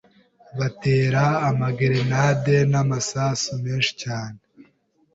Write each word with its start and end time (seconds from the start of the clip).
batera 0.57 1.23
amagerenade 1.49 2.55
n’amasasu 2.71 3.51
menshi 3.63 3.91
cyane 4.03 4.39